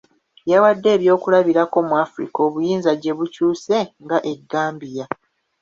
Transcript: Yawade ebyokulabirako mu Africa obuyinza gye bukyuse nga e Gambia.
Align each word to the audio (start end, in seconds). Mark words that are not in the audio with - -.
Yawade 0.51 0.87
ebyokulabirako 0.97 1.77
mu 1.87 1.93
Africa 2.05 2.37
obuyinza 2.47 2.91
gye 3.01 3.13
bukyuse 3.17 3.75
nga 4.03 4.17
e 4.31 4.33
Gambia. 4.49 5.05